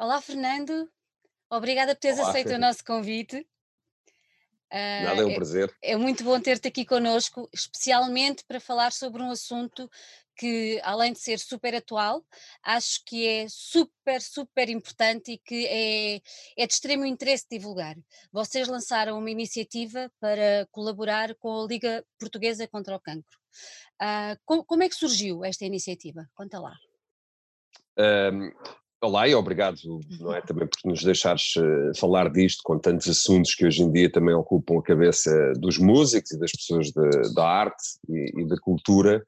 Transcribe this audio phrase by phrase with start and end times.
[0.00, 0.88] Olá, Fernando.
[1.50, 3.44] Obrigada por teres Olá, aceito o nosso convite.
[5.00, 5.76] nada, Ah, é um é, prazer.
[5.82, 9.90] é muito bom ter-te aqui connosco, especialmente para falar sobre um assunto
[10.36, 12.24] que, além de ser super atual,
[12.62, 16.20] acho que é super, super importante e que é,
[16.56, 17.96] é de extremo interesse divulgar.
[18.30, 23.36] Vocês lançaram uma iniciativa para colaborar com a Liga Portuguesa contra o Cancro.
[23.98, 26.30] Ah, como, como é que surgiu esta iniciativa?
[26.36, 26.76] Conta lá.
[27.98, 28.52] Ahm,
[29.00, 29.78] olá e obrigado,
[30.20, 33.92] não é, também por nos deixares eh, falar disto com tantos assuntos que hoje em
[33.92, 38.48] dia também ocupam a cabeça dos músicos e das pessoas de- da arte e, e
[38.48, 39.24] da cultura.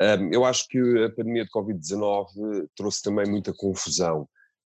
[0.00, 4.26] Ahm, eu acho que a pandemia de Covid-19 trouxe também muita confusão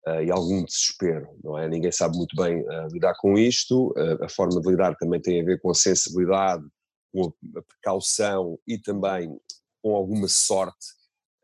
[0.07, 1.69] ah, e algum desespero, não é?
[1.69, 5.41] Ninguém sabe muito bem ah, lidar com isto, ah, a forma de lidar também tem
[5.41, 6.65] a ver com a sensibilidade,
[7.13, 9.37] com a precaução e também
[9.83, 10.87] com alguma sorte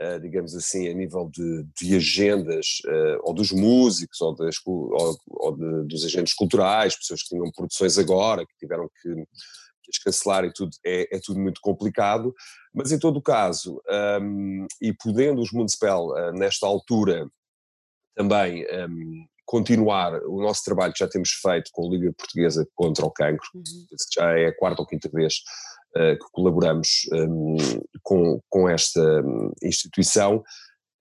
[0.02, 5.18] eh, digamos assim, a nível de, de agendas, eh, ou dos músicos, ou, das ou-
[5.26, 9.98] ou de- dos agentes culturais, pessoas que tinham produções agora, que tiveram que, que as
[9.98, 12.34] cancelar e tudo, é, é tudo muito complicado,
[12.74, 13.80] mas em todo o caso,
[14.20, 17.28] hum, e podendo os Municipal, eh, nesta altura,
[18.14, 23.04] também hum, continuar o nosso trabalho que já temos feito com a Liga Portuguesa contra
[23.04, 23.62] o Cancro, Uhum.
[24.14, 25.34] já é a quarta ou quinta vez
[25.94, 27.56] que colaboramos hum,
[28.02, 30.42] com, com esta hum, instituição,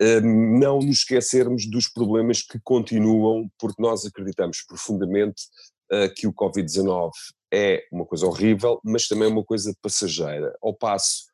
[0.02, 5.44] hum, não nos esquecermos dos problemas que continuam, porque nós acreditamos profundamente
[5.92, 7.12] eh, que o Covid-19
[7.53, 11.25] é uma coisa horrível, mas também é uma coisa passageira, ao passo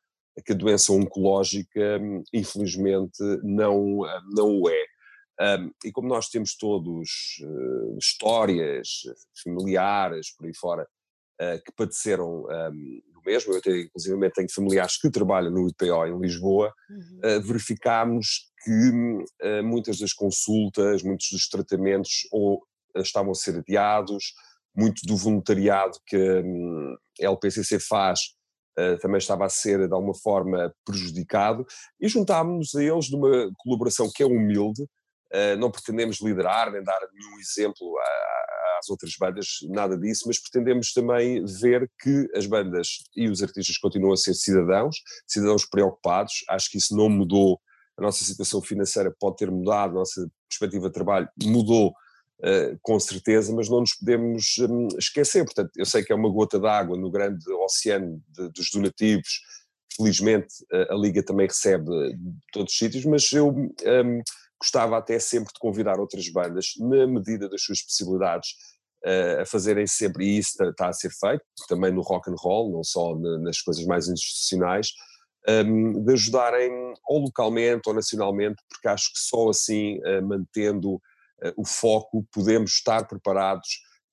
[0.44, 4.84] que a doença oncológica, hum, infelizmente, não, ah, não o é.
[5.40, 9.02] Um, e como nós temos todos eh, histórias
[9.44, 10.88] familiares por aí fora
[11.40, 16.18] eh, que padeceram um, mesmo, eu tenho, inclusive tenho familiares que trabalham no IPO em
[16.20, 17.20] Lisboa, Uhum.
[17.22, 22.62] eh, verificámos que eh, muitas das consultas, muitos dos tratamentos ou
[22.96, 24.32] eh, estavam a ser adiados,
[24.74, 26.16] muito do voluntariado que
[27.20, 28.20] a LPCC faz
[29.02, 31.66] também estava a ser de alguma forma prejudicado.
[32.00, 34.86] E juntámos-nos a eles numa colaboração que é humilde,
[35.58, 38.47] não pretendemos liderar nem dar nenhum exemplo a-
[38.78, 43.76] às outras bandas, nada disso, mas pretendemos também ver que as bandas e os artistas
[43.78, 44.96] continuam a ser cidadãos,
[45.26, 47.60] cidadãos preocupados, acho que isso não mudou,
[47.96, 51.92] a nossa situação financeira pode ter mudado, a nossa perspectiva de trabalho mudou
[52.42, 56.30] eh, com certeza, mas não nos podemos hum, esquecer, portanto, eu sei que é uma
[56.30, 59.40] gota d'água no grande oceano de- dos donativos,
[59.96, 61.84] felizmente eh, a Liga também recebe
[62.14, 64.22] de todos os sítios, mas eu hum,
[64.60, 68.50] gostava até sempre de convidar outras bandas, na medida das suas possibilidades,
[69.40, 72.82] a fazerem sempre, e isso está- a ser feito, também no rock and roll, não
[72.82, 74.88] só na- nas coisas mais institucionais,
[75.48, 76.70] hum, de ajudarem
[77.08, 81.00] ou localmente ou nacionalmente, porque acho que só assim, eh, mantendo
[81.40, 83.68] eh, o foco, podemos estar preparados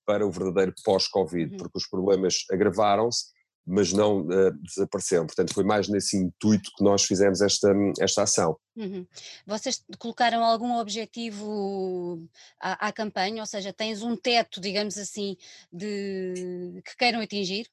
[0.06, 1.56] para o verdadeiro pós-Covid, Uhum.
[1.58, 3.24] porque os problemas agravaram-se,
[3.66, 5.26] mas não eh, desapareceram.
[5.26, 8.56] Portanto, foi mais nesse intuito que nós fizemos esta, esta ação.
[8.76, 9.06] Uhum.
[9.46, 12.22] Vocês colocaram algum objetivo
[12.60, 15.36] à, à campanha, ou seja, tens um teto, digamos assim,
[15.72, 17.66] de que queiram atingir?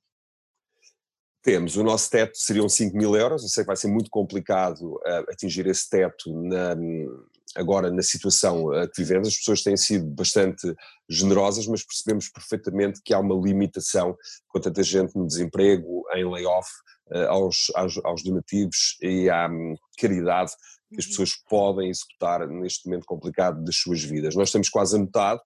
[1.43, 4.95] Temos, o nosso teto seriam 5 mil euros, eu sei que vai ser muito complicado
[4.95, 6.73] uh, atingir esse teto na,
[7.55, 10.73] agora na situação uh, que vivemos, as pessoas têm sido bastante
[11.09, 14.15] generosas, mas percebemos perfeitamente que há uma limitação
[14.47, 16.69] com tanta gente no desemprego, em layoff,
[17.11, 20.51] uh, aos, aos, aos donativos e à um, caridade
[20.91, 21.09] que as Uhum.
[21.09, 24.35] pessoas podem executar neste momento complicado das suas vidas.
[24.35, 25.41] Nós estamos quase a metade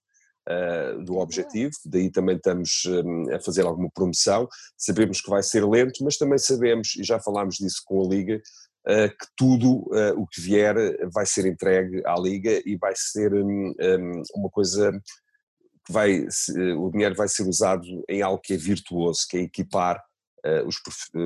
[0.48, 1.24] uh, do Boa.
[1.24, 4.48] objetivo, daí também estamos um, a fazer alguma promoção.
[4.78, 8.42] Sabemos que vai ser lento, mas também sabemos, e já falámos disso com a Liga,
[9.10, 10.76] que tudo uh, o que vier
[11.12, 14.92] vai ser entregue à Liga e vai ser um, um, uma coisa
[15.86, 16.26] que vai,
[16.78, 20.04] o dinheiro vai ser usado em algo que é virtuoso, que é equipar
[20.66, 20.76] os,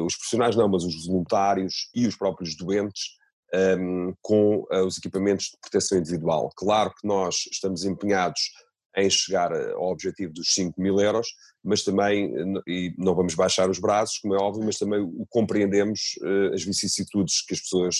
[0.05, 3.17] os profissionais, não, mas os voluntários e os próprios doentes
[3.53, 6.51] um, com os equipamentos de proteção individual.
[6.55, 8.51] Claro que nós estamos empenhados
[8.97, 11.27] em chegar uh, ao objetivo dos 5 mil euros,
[11.63, 15.25] mas também, n- e não vamos baixar os braços, como é óbvio, mas também o
[15.29, 17.95] compreendemos uh, as vicissitudes que as pessoas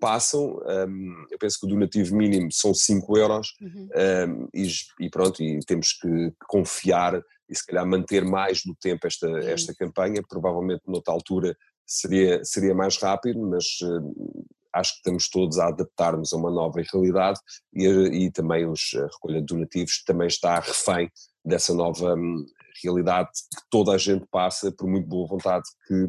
[0.00, 0.58] passam.
[0.88, 3.88] Um, eu penso que o donativo mínimo são 5 euros Uhum.
[3.94, 4.66] um, e,
[5.00, 9.28] e pronto, e temos que, que confiar e se calhar manter mais no tempo esta,
[9.40, 11.54] esta campanha, provavelmente noutra altura
[11.84, 16.80] seria, seria mais rápido, mas uh, acho que estamos todos a adaptar-nos a uma nova
[16.92, 17.38] realidade
[17.74, 21.10] e, e também os, a recolha de donativos também está refém
[21.44, 22.44] dessa nova hum,
[22.82, 26.04] realidade que toda a gente passa, por muito boa vontade que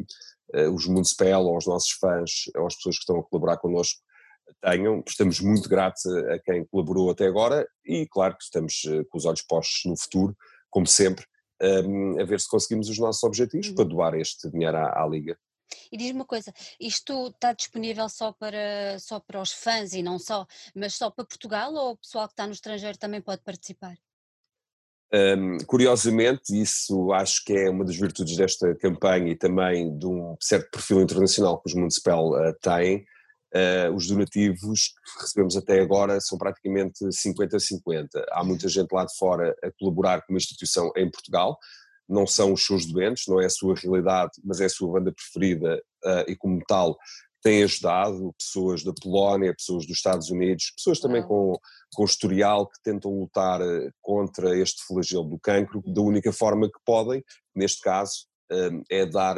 [0.60, 4.00] uh, os Municipal ou os nossos fãs ou as pessoas que estão a colaborar connosco
[4.60, 5.02] tenham.
[5.06, 9.18] Estamos muito gratos a, a, quem colaborou até agora e, claro, que estamos uh, com
[9.18, 10.36] os olhos postos no futuro,
[10.70, 11.24] como sempre,
[11.62, 13.74] um, a ver se conseguimos os nossos objetivos uhum.
[13.74, 15.36] para doar este dinheiro à, à Liga.
[15.90, 20.18] E diz-me uma coisa, isto está disponível só para, só para os fãs e não
[20.18, 23.96] só, mas só para Portugal ou o pessoal que está no estrangeiro também pode participar?
[25.14, 30.34] Um, curiosamente, isso acho que é uma das virtudes desta campanha e também de um
[30.40, 33.04] certo perfil internacional que os Municipal uh, têm.
[33.54, 38.08] Uh, os donativos que recebemos até agora são praticamente 50-50.
[38.30, 41.58] Há muita gente lá de fora a colaborar com uma instituição em Portugal,
[42.08, 45.12] não são os seus doentes, não é a sua realidade, mas é a sua banda
[45.12, 46.96] preferida uh, e como tal
[47.42, 51.58] tem ajudado pessoas da Polónia, pessoas dos Estados Unidos, pessoas também com,
[51.92, 56.78] com historial que tentam lutar eh, contra este flagelo do cancro da única forma que
[56.86, 57.20] podem,
[57.52, 58.28] neste caso,
[58.90, 59.36] é dar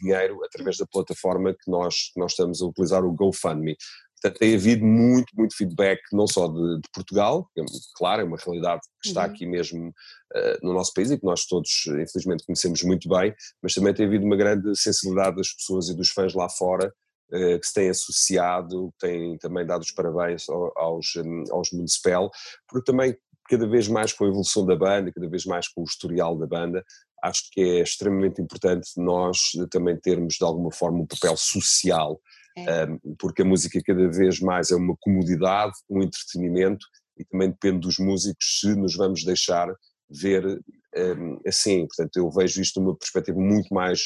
[0.00, 3.76] dinheiro através da plataforma que nós, nós estamos a utilizar, o GoFundMe.
[4.24, 8.24] Portanto, tem havido muito, muito feedback, não só de, de Portugal, que é, claro, é
[8.24, 9.26] uma realidade que está uhum.
[9.26, 13.74] aqui mesmo uh, no nosso país e que nós todos, infelizmente, conhecemos muito bem, mas
[13.74, 16.90] também tem havido uma grande sensibilidade das pessoas e dos fãs lá fora
[17.32, 22.30] uh, que se têm associado, têm também dado os parabéns aos, um, aos Municipal,
[22.66, 23.14] porque também
[23.50, 26.46] cada vez mais com a evolução da banda, cada vez mais com o historial da
[26.46, 26.82] banda,
[27.22, 32.18] acho que é extremamente importante nós também termos de alguma forma um papel social
[32.56, 32.84] é.
[32.84, 36.86] um, porque a música cada vez mais é uma comodidade, um entretenimento
[37.18, 39.72] e também depende dos músicos se nos vamos deixar
[40.08, 40.60] ver
[40.96, 41.86] um, assim.
[41.86, 44.02] Portanto, eu vejo isto numa perspectiva muito mais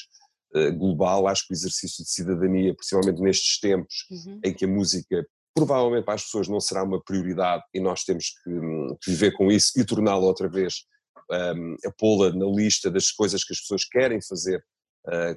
[0.54, 1.26] uh, global.
[1.26, 4.40] Acho que o exercício de cidadania, principalmente nestes tempos uhum.
[4.44, 8.26] em que a música provavelmente para as pessoas não será uma prioridade e nós temos
[8.44, 10.84] que, hum, que viver com isso e torná-la outra vez,
[11.30, 14.64] um, a pô-la na lista das coisas que as pessoas querem fazer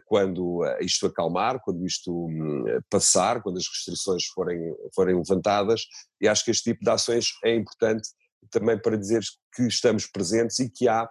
[0.06, 4.60] quando eh, isto acalmar, quando isto hum, passar, quando as restrições forem,
[4.94, 5.86] forem levantadas,
[6.20, 8.10] e acho que este tipo de ações é importante
[8.50, 9.22] também para dizer
[9.56, 11.10] que estamos presentes e que há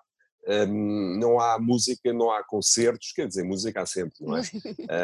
[0.49, 4.41] um, não há música, não há concertos, quer dizer, música há sempre, não é?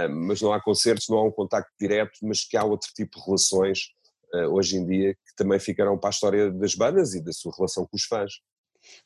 [0.08, 3.18] um, mas não há concertos, não há um contacto direto, mas que há outro tipo
[3.18, 3.90] de relações
[4.34, 7.52] uh, hoje em dia que também ficarão para a história das bandas e da sua
[7.56, 8.32] relação com os fãs.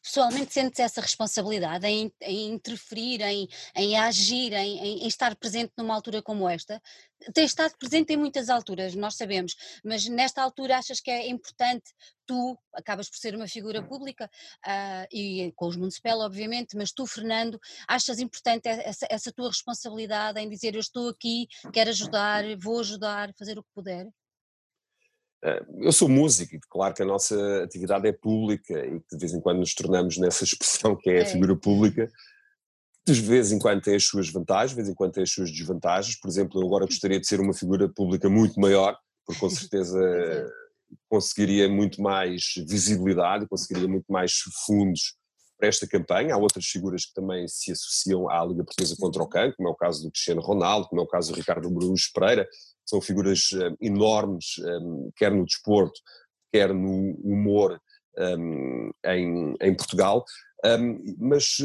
[0.02, 5.94] Pessoalmente sentes essa responsabilidade em, em interferir, em, em agir, em, em, estar presente numa
[5.94, 6.80] altura como esta?
[7.34, 9.54] Tens estado presente em muitas alturas, nós sabemos,
[9.84, 11.92] mas nesta altura achas que é importante,
[12.26, 14.30] tu acabas por ser uma figura pública,
[14.66, 20.40] uh, e com os Municipal obviamente, mas tu Fernando, achas importante essa, essa tua responsabilidade
[20.40, 24.06] em dizer eu estou aqui, quero ajudar, vou ajudar, fazer o que puder?
[25.42, 29.32] Eh, eu sou músico e claro que a nossa atividade é pública e de vez
[29.32, 31.25] em quando nos tornamos nessa expressão que é a é.
[31.25, 32.10] figura pública.
[33.06, 35.50] De vez em quando tem as suas vantagens, de vez em quando tem as suas
[35.50, 36.20] desvantagens.
[36.20, 38.96] Por exemplo, eu agora gostaria de ser uma figura pública muito maior,
[39.26, 40.46] porque com certeza é.
[41.08, 44.34] conseguiria muito mais visibilidade, conseguiria muito mais
[44.66, 45.19] fundos
[45.60, 46.34] para esta campanha.
[46.34, 49.72] Há outras figuras que também se associam à Liga Portuguesa contra o Cancro, como é
[49.72, 52.48] o caso do Cristiano Ronaldo, como é o caso do Ricardo Brunos Pereira,
[52.84, 56.00] são figuras um, enormes, um, quer no desporto,
[56.50, 57.80] quer no humor
[58.18, 60.24] um, em, em, Portugal,
[61.18, 61.58] mas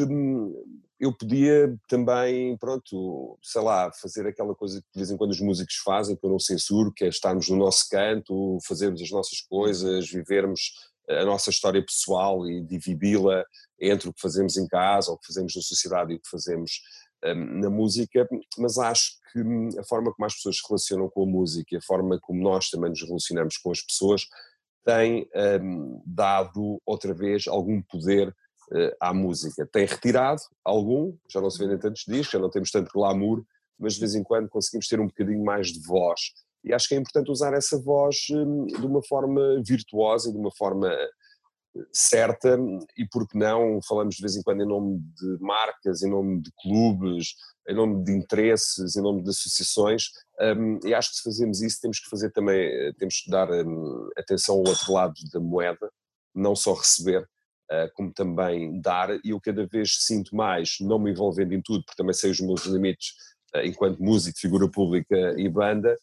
[1.00, 5.42] eu podia também, pronto, sei lá, fazer aquela coisa que de vez em quando os
[5.42, 9.42] músicos fazem, que eu não censuro, que é estarmos no nosso canto, fazermos as nossas
[9.42, 10.72] coisas, vivermos
[11.10, 13.46] a nossa história pessoal e dividi-la
[13.80, 16.82] entre o que fazemos em casa, o que fazemos na sociedade e o que fazemos
[17.24, 18.28] um, na música,
[18.58, 21.82] mas acho que hum, a forma como as pessoas se relacionam com a música, a
[21.82, 24.28] forma como nós também nos relacionamos com as pessoas,
[24.84, 25.28] tem
[25.62, 29.68] um, dado outra vez algum poder uh, à música.
[29.72, 33.44] Tem retirado algum, já não se vendem tantos discos, já não temos tanto glamour,
[33.80, 36.34] mas de vez em quando conseguimos ter um bocadinho mais de voz.
[36.66, 40.52] E acho que é importante usar essa voz um, de uma forma virtuosa de uma
[40.52, 40.92] forma
[41.92, 42.58] certa.
[42.98, 43.80] E porque não?
[43.88, 47.36] Falamos de vez em quando em nome de marcas, em nome de clubes,
[47.68, 50.10] em nome de interesses, em nome de associações.
[50.40, 54.10] Um, e acho que se fazemos isso temos que fazer também, temos que dar um,
[54.18, 55.92] atenção ao outro lado da moeda,
[56.34, 57.22] não só receber,
[57.72, 59.10] uh, como também dar.
[59.24, 62.40] E eu cada vez sinto mais, não me envolvendo em tudo, porque também sei os
[62.40, 63.14] meus limites
[63.64, 65.98] enquanto músico, figura pública e banda,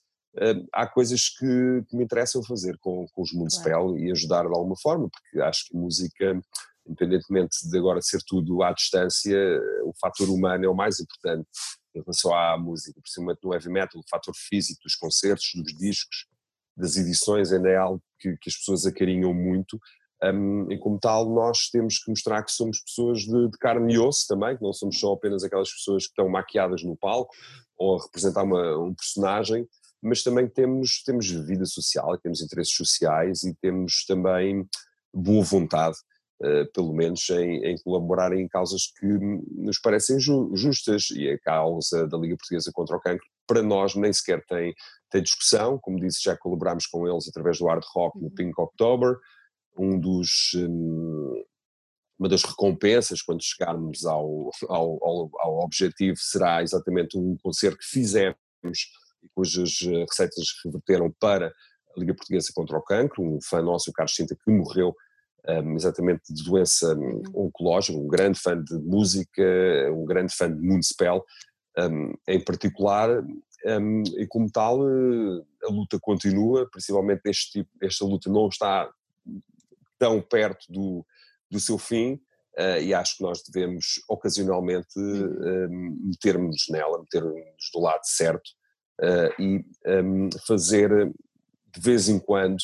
[0.72, 3.98] há coisas que, que, me interessam fazer com, com os Municipal claro.
[3.98, 6.40] e ajudar de alguma forma, porque acho que música,
[6.86, 9.36] independentemente de agora ser tudo à distância,
[9.84, 11.46] o fator humano é o mais importante
[11.94, 16.26] em relação à música, principalmente no heavy metal, o fator físico dos concertos, dos discos,
[16.74, 19.78] das edições ainda é algo que, que as pessoas acarinham muito,
[20.22, 23.98] um, e como tal nós temos que mostrar que somos pessoas de, de, carne e
[23.98, 27.34] osso também, que não somos só apenas aquelas pessoas que estão maquiadas no palco
[27.76, 29.66] ou a representar uma, um personagem,
[30.02, 34.68] mas também temos, temos vida social, temos interesses sociais e temos também
[35.14, 35.96] boa vontade,
[36.42, 41.10] uh, pelo menos, em, em, colaborar em causas que nos parecem ju justas.
[41.12, 44.74] E a causa da Liga Portuguesa contra o Cancro, para nós, nem sequer tem,
[45.08, 45.78] tem discussão.
[45.78, 48.34] Como disse, já colaboramos com eles através do Hard Rock no uhum.
[48.34, 49.16] Pink October.
[49.78, 50.52] Um dos.
[50.54, 51.44] Um,
[52.18, 57.84] uma das recompensas quando chegarmos ao, ao, ao, ao, objetivo será exatamente um concerto que
[57.84, 58.36] fizemos
[59.22, 61.48] e cujas eh, receitas reverteram para
[61.96, 64.94] a Liga Portuguesa contra o Cancro, um fã nosso, o Carlos Cinta, que morreu
[65.48, 67.46] um, exatamente de doença hum, uhum.
[67.46, 69.42] oncológica, um grande fã de música,
[69.92, 71.24] um grande fã de Moonspell,
[71.78, 73.22] um, em particular,
[73.64, 78.90] um, e como tal eh, a luta continua, principalmente este tipo, esta luta não está
[79.98, 81.06] tão perto do,
[81.50, 82.14] do seu fim,
[82.58, 88.50] uh, e acho que nós devemos ocasionalmente uh, metermos nela, meter-nos do lado certo
[89.38, 90.90] e um, fazer
[91.74, 92.58] de vez em quando,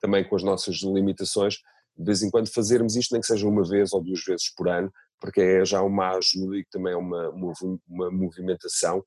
[0.00, 1.58] também com as nossas limitações,
[1.96, 4.68] de vez em quando fazermos isto, nem que seja uma vez ou duas vezes por
[4.68, 9.04] ano, porque é já uma ajuda e também é uma, uma, movimentação,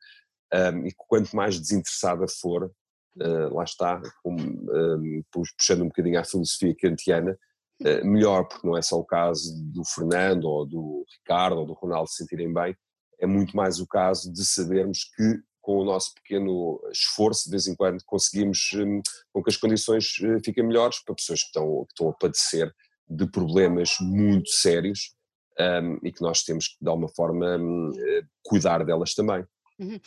[0.53, 2.71] um, e quanto mais desinteressada for,
[3.17, 7.37] uh, lá está, um, um, puxando um bocadinho à filosofia kantiana,
[7.81, 11.73] eh, melhor, porque não é só o caso do Fernando ou do Ricardo ou do
[11.73, 12.73] Ronaldo se sentirem bem,
[13.19, 17.65] é muito mais o caso de sabermos que com o nosso pequeno esforço, de vez
[17.65, 19.01] em quando conseguimos hum,
[19.33, 22.71] com que as condições eh, fiquem melhores para pessoas que estão, que estão a padecer
[23.09, 25.15] de problemas muito sérios
[25.59, 29.43] um, e que nós temos que, de alguma forma, um, eh, cuidar delas também.
[29.79, 29.99] Uhum.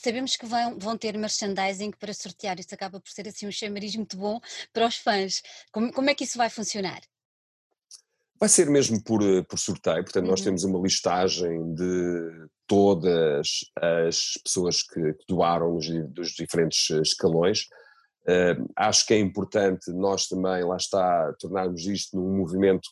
[0.00, 3.96] Sabemos que vão, vão, ter merchandising para sortear, isso acaba por ser assim um chamariz
[3.96, 4.40] muito bom
[4.72, 5.42] para os fãs.
[5.72, 7.00] Como, como é que isso vai funcionar?
[8.38, 10.30] Vai ser mesmo por, eh, por sorteio, portanto, uhum.
[10.30, 15.76] nós temos uma listagem de todas as pessoas que, que doaram
[16.14, 17.62] dos diferentes escalões.
[18.22, 22.88] Uh, acho que é importante nós também, lá está, tornarmos isto num movimento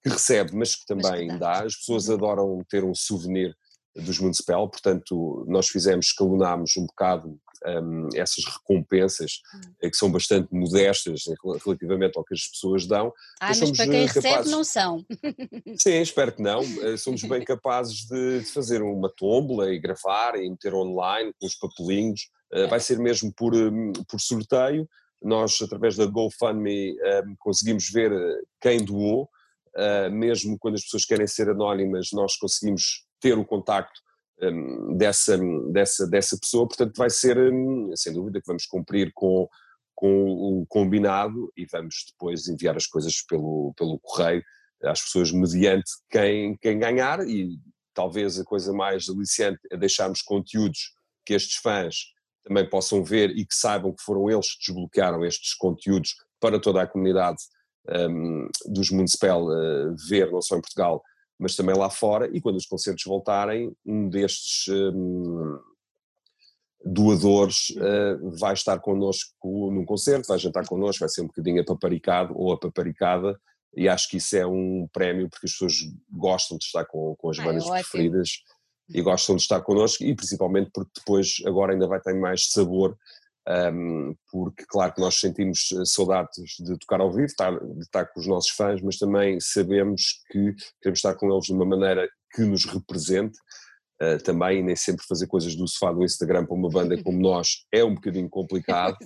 [0.00, 1.64] que recebe, mas que também mas dá.
[1.64, 2.14] As pessoas uhum.
[2.14, 3.52] adoram ter um souvenir
[3.96, 7.36] dos Municipal, portanto, nós fizemos, escalonámos um bocado
[7.66, 9.88] um, essas recompensas, hum.
[9.90, 11.24] que são bastante modestas
[11.64, 13.12] relativamente ao que as pessoas dão.
[13.40, 14.24] Ah, mas, mas para quem capazes...
[14.24, 15.04] recebe não são.
[15.76, 16.60] Sim, espero que não.
[16.82, 21.46] Eh, somos bem capazes de, de fazer uma tómbola e gravar e meter online com
[21.46, 22.28] os papelinhos.
[22.52, 24.88] Uh, vai ser mesmo por, um, por sorteio.
[25.22, 29.28] Nós, através da GoFundMe, um, conseguimos ver eh, quem doou.
[29.74, 34.00] Uh, mesmo quando as pessoas querem ser anónimas, nós conseguimos ter o contacto
[34.96, 35.38] dessa,
[35.72, 39.48] dessa, dessa pessoa, portanto vai ser, um, sem dúvida, que vamos cumprir com,
[39.94, 40.24] com
[40.60, 44.42] o combinado e vamos depois enviar as coisas pelo, pelo correio
[44.84, 47.26] às pessoas mediante quem, quem ganhar.
[47.26, 47.58] E
[47.94, 50.92] talvez a coisa mais aliciante é deixarmos conteúdos
[51.24, 52.12] que estes fãs
[52.44, 56.82] também possam ver e que saibam que foram eles que desbloquearam estes conteúdos para toda
[56.82, 57.38] a comunidade
[57.88, 61.02] um, dos Municipal uh, ver, não só em Portugal,
[61.38, 65.58] mas também lá fora, e quando os concertos voltarem, um destes um,
[66.84, 72.32] doadores uh, vai estar connosco num concerto, vai jantar connosco, vai ser um bocadinho apaparicado
[72.36, 73.38] ou apaparicada,
[73.76, 75.74] e acho que isso é um prémio porque as pessoas
[76.10, 78.42] gostam de estar com, com as bandas preferidas
[78.88, 82.96] e gostam de estar connosco, e principalmente porque depois agora ainda vai ter mais sabor
[83.48, 88.06] um, porque claro que nós sentimos eh, saudades de tocar ao vivo, estar, de estar
[88.06, 92.08] com os nossos fãs, mas também sabemos que queremos estar com eles de uma maneira
[92.34, 93.38] que nos represente
[94.02, 97.64] uh, também, nem sempre fazer coisas do sofá do Instagram para uma banda como nós
[97.72, 98.96] é um bocadinho complicado,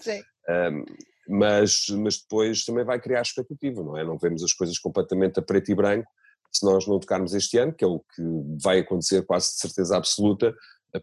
[0.49, 0.85] um,
[1.28, 4.02] mas, mas depois também vai criar expectativa, não é?
[4.02, 6.11] Não vemos as coisas completamente a preto e branco,
[6.50, 8.23] se nós não tocarmos este ano, que é o que
[8.62, 10.54] vai acontecer quase de certeza absoluta,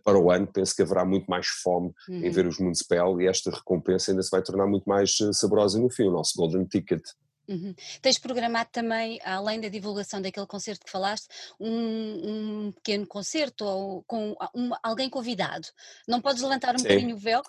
[0.04, 2.24] para o ano penso que haverá muito mais fome uhum.
[2.24, 5.80] em ver os Municipal e esta recompensa ainda se vai tornar muito mais eh, saborosa
[5.80, 7.02] no fim, o nosso Golden Ticket.
[7.48, 7.74] Uhum.
[8.02, 11.28] Tens programado também, além da divulgação daquele concerto que falaste,
[11.60, 15.68] um, um pequeno concerto ou com um, alguém convidado.
[16.08, 16.84] Não podes levantar um Sim.
[16.84, 17.42] bocadinho o véu?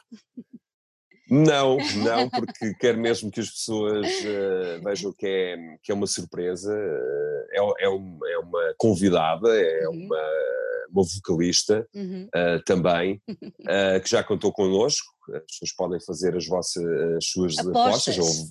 [1.29, 6.07] Não, não, porque quero mesmo que as pessoas uh, vejam que é, que é uma
[6.07, 10.07] surpresa, uh, é, é, um, é, uma convidada, é uhum.
[10.07, 10.23] uma
[10.91, 12.29] uma vocalista uhum.
[12.35, 15.07] uh, também, uh, que já contou connosco.
[15.35, 16.85] As pessoas podem fazer as, vossas,
[17.17, 18.15] as suas apostas.
[18.15, 18.49] Já houve,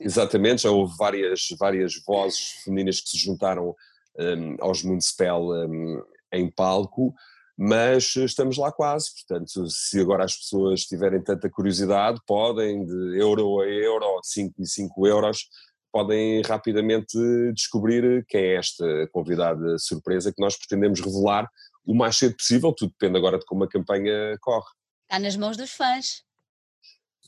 [0.00, 3.74] exatamente, já houve várias, várias vozes femininas que se juntaram
[4.18, 7.14] um, aos Municipal um, em palco,
[7.56, 9.10] mas estamos lá quase.
[9.14, 14.66] Portanto, se agora as pessoas tiverem tanta curiosidade, podem de euro a euro, 5 e
[14.66, 15.46] 5 euros,
[15.92, 17.16] podem rapidamente
[17.54, 21.48] descobrir quem é esta convidada surpresa que nós pretendemos revelar
[21.84, 24.70] o mais cedo possível, tudo depende agora de como a campanha corre.
[25.04, 26.22] Está nas mãos dos fãs.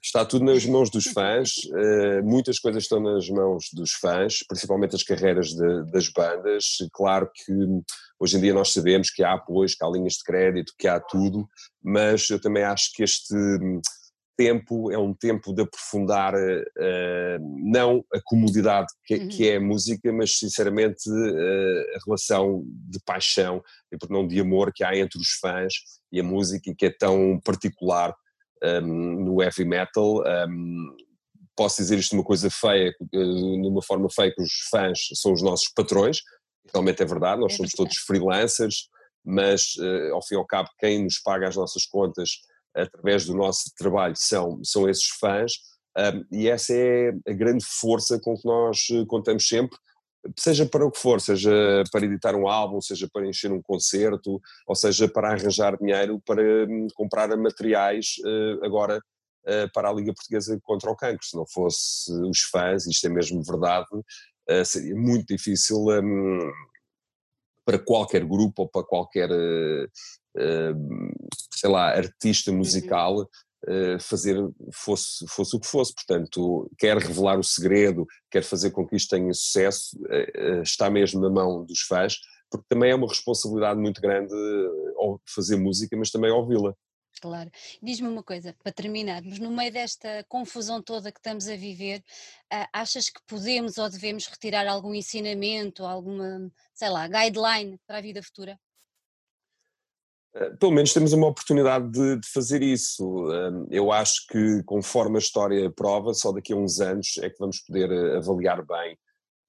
[0.02, 4.94] Está tudo nas mãos dos fãs, uh, muitas coisas estão nas mãos dos fãs, principalmente
[4.94, 6.76] as carreiras de, das bandas.
[6.92, 7.52] Claro que
[8.18, 11.00] hoje em dia nós sabemos que há apoios, que há linhas de crédito, que há
[11.00, 11.48] tudo,
[11.82, 13.34] mas eu também acho que este
[14.36, 19.28] tempo é um tempo de aprofundar uh, não a comodidade que, uhum.
[19.28, 24.38] que, é a música, mas sinceramente uh, a relação de paixão e por não de
[24.40, 25.74] amor que há entre os fãs
[26.12, 28.14] e a música que é tão particular
[28.62, 30.22] um, no heavy metal.
[30.48, 30.96] Um,
[31.56, 35.32] posso dizer isto de uma coisa feia, uh, numa forma feia que os fãs são
[35.32, 36.20] os nossos patrões,
[36.72, 37.76] realmente é verdade, nós é somos verdade.
[37.76, 38.88] todos freelancers,
[39.24, 39.74] mas
[40.12, 42.38] ao fim e ao cabo quem nos paga as nossas contas
[42.76, 45.52] através do nosso trabalho são, são esses fãs,
[45.96, 49.78] um, e essa é a grande força com que nós eh, contamos sempre,
[50.38, 51.50] seja para o que for, seja
[51.90, 56.42] para editar um álbum, seja para encher um concerto, ou seja para arranjar dinheiro para
[56.42, 61.24] hum, comprar materiais uh, agora uh, para a Liga Portuguesa contra o Cancro.
[61.24, 66.50] Se não fosse os fãs, isto é mesmo verdade, uh, seria muito difícil um,
[67.64, 69.30] para qualquer grupo ou para qualquer
[71.52, 72.58] sei lá, artista uhum.
[72.58, 73.98] musical uhum.
[74.00, 74.36] fazer
[74.72, 75.94] fosse, fosse o que fosse.
[75.94, 80.90] Portanto, quer revelar o segredo, quer fazer com que isto tenha sucesso, eh, eh, está
[80.90, 82.18] mesmo na mão dos fãs,
[82.50, 84.34] porque também é uma responsabilidade muito grande
[85.26, 86.74] fazer música, mas também ouvi-la.
[87.20, 87.50] Claro.
[87.82, 92.04] Diz-me uma coisa, para terminarmos, no meio desta confusão toda que estamos a viver,
[92.72, 98.22] achas que podemos ou devemos retirar algum ensinamento, alguma, sei lá, guideline para a vida
[98.22, 98.58] futura?
[100.36, 103.32] Eh, pelo menos temos uma oportunidade de, de, fazer isso.
[103.32, 107.38] Eh, eu acho que, conforme a história prova, só daqui a uns anos é que
[107.38, 108.98] vamos poder eh, avaliar bem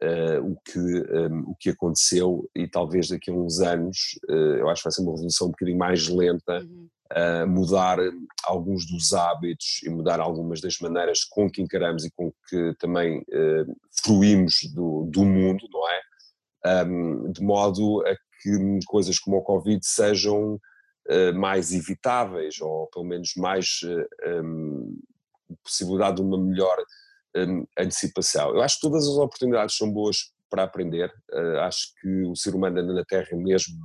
[0.01, 4.70] uh, o, que, um, o que aconteceu e talvez daqui a uns anos, uh, eu
[4.70, 6.88] acho que vai ser uma revolução um bocadinho mais lenta, uhum.
[7.12, 8.00] uh, mudar
[8.46, 13.25] alguns dos hábitos e mudar algumas das maneiras com que encaramos e com que também
[14.03, 16.01] fruímos do, do mundo, não é?
[16.86, 20.60] Um, de modo a que coisas como o Covid sejam
[21.36, 23.80] mais evitáveis, ou pelo menos mais
[24.26, 24.98] um,
[25.50, 26.78] eh, possibilidade de uma melhor
[27.36, 28.50] um, antecipação.
[28.56, 32.56] Eu acho que todas as oportunidades são boas para aprender, uh, acho que o ser
[32.56, 33.78] humano anda na Terra mesmo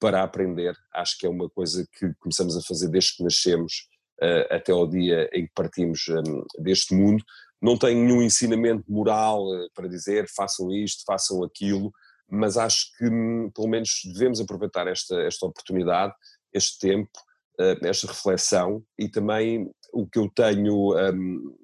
[0.00, 3.88] para aprender, acho que é uma coisa que começamos a fazer desde que nascemos
[4.22, 7.22] uh, até ao dia em que partimos um, deste mundo.
[7.60, 11.92] Não tenho nenhum ensinamento moral para dizer façam isto, façam aquilo,
[12.30, 16.14] mas acho que hum, pelo menos devemos aproveitar esta, esta oportunidade
[16.58, 17.10] este tempo,
[17.58, 21.56] eh, esta reflexão e também o que eu tenho um,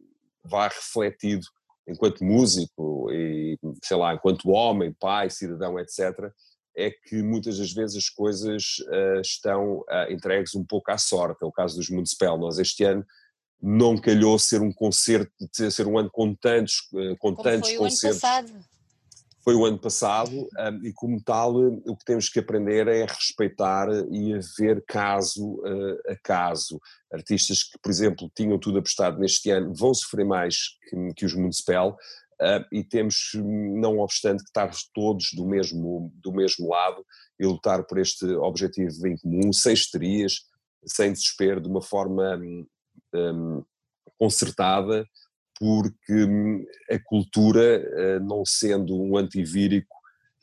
[0.44, 1.46] vá refletido
[1.86, 6.32] enquanto músico e, sei lá, enquanto homem, pai, cidadão, etc.,
[6.76, 11.44] é que muitas das vezes as coisas uh, estão uh, entregues um pouco à sorte.
[11.44, 12.36] É o caso dos Municipal.
[12.36, 13.06] Nós este ano
[13.62, 17.78] não calhou ser um concerto, ser um ano com tantos, uh, com Como tantos foi
[17.78, 18.22] concertos.
[18.22, 18.73] O ano passado
[19.44, 20.48] foi o ano passado
[20.82, 26.12] e como tal o que temos que aprender é respeitar e a ver caso uh,
[26.12, 26.80] a caso.
[27.12, 31.34] Artistas que, por exemplo, tinham tudo apostado neste ano vão sofrer mais que, que os
[31.34, 31.96] Municipal
[32.72, 37.04] e temos, não obstante, que estar todos do mesmo, do mesmo lado
[37.38, 40.40] e lutar por este objetivo em comum, sem histerias,
[40.84, 42.36] sem desespero, de uma forma
[43.14, 43.64] um,
[44.18, 45.06] concertada,
[45.58, 49.94] porque hum, a cultura, eh, não sendo um antivírico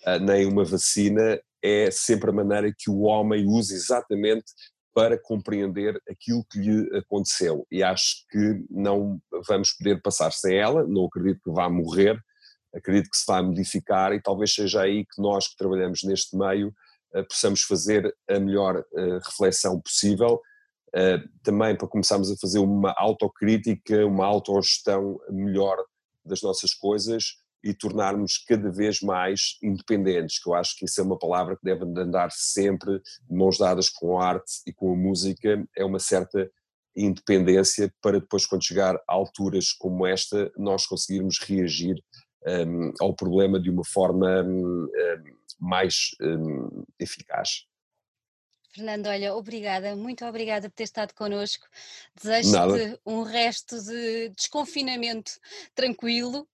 [0.06, 4.46] eh, nem uma vacina, é sempre a maneira que o homem usa exatamente
[4.94, 7.66] para compreender aquilo que lhe aconteceu.
[7.72, 12.20] E acho que não vamos poder passar sem ela, não acredito que vá morrer,
[12.74, 16.74] acredito que se vai modificar e talvez seja aí que nós que trabalhamos neste meio
[17.14, 18.84] eh, possamos fazer a melhor
[19.24, 20.42] reflexão possível
[21.44, 25.78] também para começarmos a fazer uma autocrítica, uma autogestão melhor
[26.26, 31.04] das nossas coisas e tornarmos cada vez mais independentes, que eu acho que isso é
[31.04, 34.96] uma palavra que deve andar sempre de mãos dadas com a arte e com a
[34.96, 36.50] música, é uma certa
[36.96, 41.96] independência para depois quando chegar a alturas como esta nós conseguirmos reagir
[42.46, 44.88] um, ao problema de uma forma um,
[45.60, 47.66] mais um, eficaz.
[48.74, 51.68] Fernando, olha, obrigada, muito obrigada por ter estado connosco.
[52.16, 55.34] Desejo-te um resto de desconfinamento
[55.76, 56.48] tranquilo.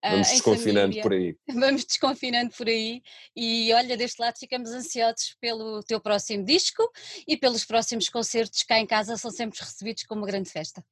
[0.00, 1.02] Ah, Vamos uh, desconfinando família.
[1.02, 1.36] por aí.
[1.52, 3.02] Vamos desconfinando por aí.
[3.34, 6.88] E olha, deste lado ficamos ansiosos pelo teu próximo disco
[7.26, 10.84] e pelos próximos concertos cá em casa são sempre recebidos com uma grande festa.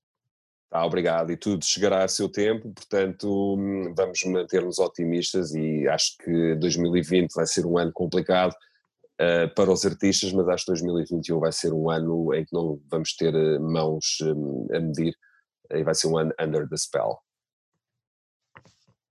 [0.69, 1.31] Tá, obrigado.
[1.31, 7.33] E tudo chegará a seu tempo, portanto, hum, vamos manter-nos otimistas e acho que 2020
[7.33, 8.55] vai ser um ano complicado
[9.21, 12.81] uh, para os artistas, mas acho que 2021 vai ser um ano em que não
[12.89, 15.15] vamos ter eh, mãos um, a medir
[15.73, 17.19] e vai ser um ano under the spell.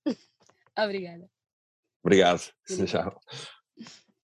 [0.78, 1.30] Obrigada.
[2.04, 2.41] Obrigado.
[2.67, 2.88] Obrigado.
[2.88, 3.20] Tchau.